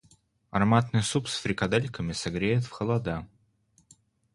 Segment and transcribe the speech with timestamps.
[0.49, 3.27] Ароматный суп с фрикадельками согреет в холода.